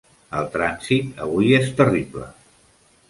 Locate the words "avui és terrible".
1.27-2.27